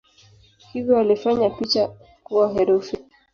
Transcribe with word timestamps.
Hivyo 0.73 0.95
walifanya 0.95 1.49
picha 1.49 1.87
kuwa 2.23 2.53
herufi. 2.53 2.97